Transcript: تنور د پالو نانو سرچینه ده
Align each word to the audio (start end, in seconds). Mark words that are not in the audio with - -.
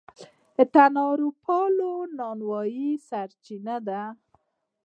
تنور 0.73 1.17
د 1.31 1.35
پالو 1.43 1.93
نانو 2.17 2.47
سرچینه 3.07 3.75
ده 3.87 4.01